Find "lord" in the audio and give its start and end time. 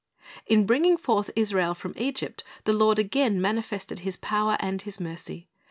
2.73-2.97